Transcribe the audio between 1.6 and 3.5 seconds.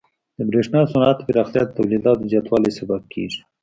د تولیداتو زیاتوالي سبب کیږي.